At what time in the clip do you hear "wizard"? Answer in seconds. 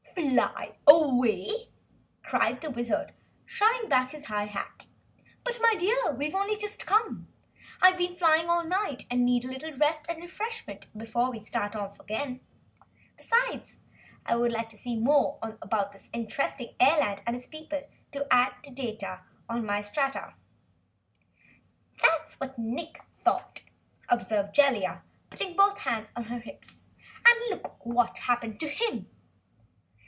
2.71-3.13